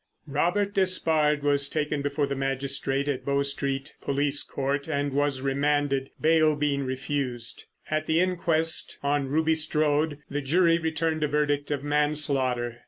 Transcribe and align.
Robert 0.25 0.73
Despard 0.73 1.43
was 1.43 1.69
taken 1.69 2.01
before 2.01 2.25
the 2.25 2.33
magistrate 2.35 3.07
at 3.07 3.23
Bow 3.23 3.43
Street 3.43 3.93
Police 4.01 4.41
Court 4.41 4.87
and 4.87 5.13
was 5.13 5.41
remanded, 5.41 6.09
bail 6.19 6.55
being 6.55 6.83
refused. 6.83 7.65
At 7.91 8.07
the 8.07 8.19
inquest 8.19 8.97
on 9.03 9.27
Ruby 9.27 9.53
Strode 9.53 10.17
the 10.27 10.41
jury 10.41 10.79
returned 10.79 11.21
a 11.21 11.27
verdict 11.27 11.69
of 11.69 11.83
manslaughter. 11.83 12.79